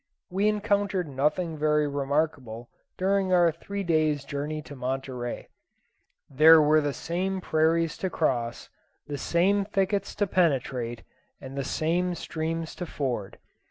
We 0.31 0.47
encountered 0.47 1.07
nothing 1.07 1.59
very 1.59 1.87
remarkable 1.87 2.69
during 2.97 3.31
our 3.31 3.51
three 3.51 3.83
days' 3.83 4.25
journey 4.25 4.63
to 4.63 4.75
Monterey. 4.75 5.47
There 6.27 6.59
were 6.59 6.81
the 6.81 6.91
same 6.91 7.39
prairies 7.39 7.95
to 7.97 8.09
cross, 8.09 8.69
the 9.05 9.19
same 9.19 9.63
thickets 9.63 10.15
to 10.15 10.25
penetrate, 10.25 11.03
and 11.39 11.55
the 11.55 11.63
same 11.63 12.15
streams 12.15 12.73
to 12.77 12.87
ford. 12.87 13.37